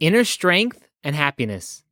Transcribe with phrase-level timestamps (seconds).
[0.00, 1.84] inner strength and happiness.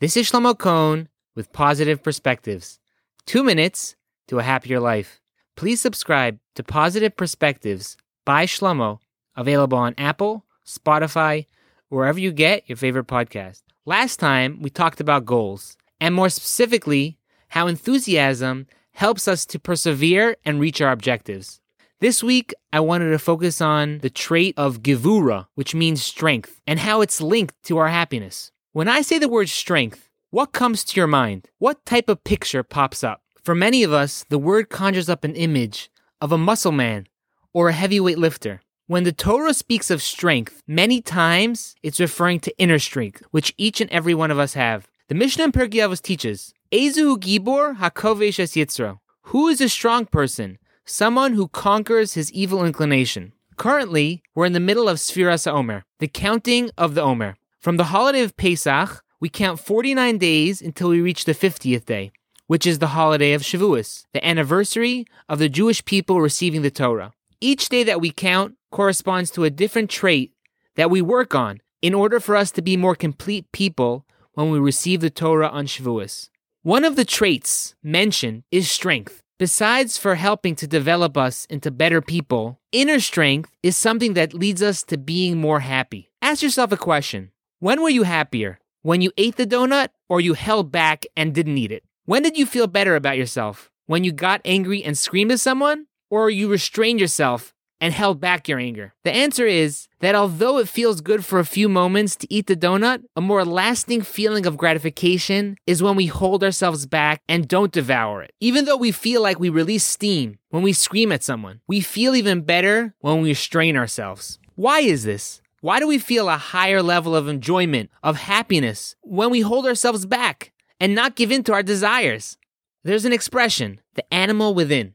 [0.00, 2.78] This is Shlomo Cohn with Positive Perspectives.
[3.26, 3.96] Two minutes
[4.28, 5.20] to a happier life.
[5.56, 8.98] Please subscribe to Positive Perspectives by Shlomo,
[9.36, 11.46] available on Apple, Spotify,
[11.88, 13.62] wherever you get your favorite podcast.
[13.86, 17.18] Last time, we talked about goals, and more specifically,
[17.48, 21.60] how enthusiasm helps us to persevere and reach our objectives.
[22.00, 26.78] This week, I wanted to focus on the trait of gevura, which means strength, and
[26.78, 28.52] how it's linked to our happiness.
[28.72, 31.48] When I say the word strength, what comes to your mind?
[31.58, 33.22] What type of picture pops up?
[33.42, 37.08] For many of us, the word conjures up an image of a muscle man
[37.52, 38.60] or a heavyweight lifter.
[38.86, 43.80] When the Torah speaks of strength, many times it's referring to inner strength, which each
[43.80, 44.86] and every one of us have.
[45.08, 49.00] The Mishnah in Pirkei Avos teaches, Ezu gibor hakovesh es yitzro.
[49.22, 50.58] Who is a strong person?
[50.90, 53.34] Someone who conquers his evil inclination.
[53.58, 57.36] Currently, we're in the middle of Sfiras Omer, the counting of the Omer.
[57.60, 62.10] From the holiday of Pesach, we count 49 days until we reach the 50th day,
[62.46, 67.12] which is the holiday of Shavuos, the anniversary of the Jewish people receiving the Torah.
[67.38, 70.32] Each day that we count corresponds to a different trait
[70.76, 74.58] that we work on in order for us to be more complete people when we
[74.58, 76.30] receive the Torah on Shavuos.
[76.62, 79.22] One of the traits mentioned is strength.
[79.38, 84.64] Besides for helping to develop us into better people, inner strength is something that leads
[84.64, 86.10] us to being more happy.
[86.20, 87.30] Ask yourself a question.
[87.60, 88.58] When were you happier?
[88.82, 91.84] When you ate the donut or you held back and didn't eat it?
[92.04, 93.70] When did you feel better about yourself?
[93.86, 95.86] When you got angry and screamed at someone?
[96.10, 98.94] Or you restrained yourself and held back your anger?
[99.04, 102.56] The answer is that although it feels good for a few moments to eat the
[102.56, 107.72] donut, a more lasting feeling of gratification is when we hold ourselves back and don't
[107.72, 108.32] devour it.
[108.40, 112.14] Even though we feel like we release steam when we scream at someone, we feel
[112.14, 114.38] even better when we restrain ourselves.
[114.54, 115.40] Why is this?
[115.60, 120.06] Why do we feel a higher level of enjoyment, of happiness, when we hold ourselves
[120.06, 122.38] back and not give in to our desires?
[122.84, 124.94] There's an expression, the animal within,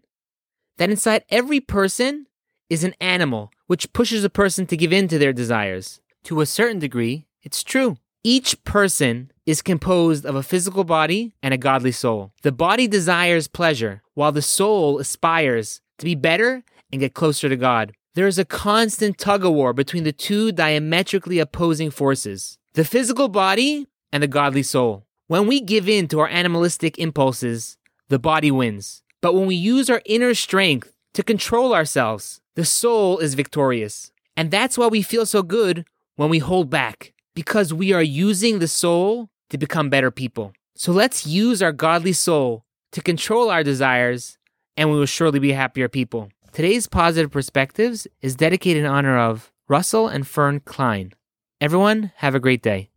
[0.77, 2.27] that inside every person
[2.73, 6.01] is an animal which pushes a person to give in to their desires.
[6.23, 7.97] To a certain degree, it's true.
[8.23, 12.31] Each person is composed of a physical body and a godly soul.
[12.41, 17.55] The body desires pleasure, while the soul aspires to be better and get closer to
[17.55, 17.93] God.
[18.15, 23.27] There is a constant tug of war between the two diametrically opposing forces the physical
[23.27, 25.05] body and the godly soul.
[25.27, 27.77] When we give in to our animalistic impulses,
[28.09, 29.03] the body wins.
[29.21, 34.11] But when we use our inner strength to control ourselves, the soul is victorious.
[34.35, 38.59] And that's why we feel so good when we hold back, because we are using
[38.59, 40.53] the soul to become better people.
[40.75, 44.37] So let's use our godly soul to control our desires,
[44.77, 46.29] and we will surely be happier people.
[46.51, 51.13] Today's Positive Perspectives is dedicated in honor of Russell and Fern Klein.
[51.59, 52.89] Everyone, have a great day.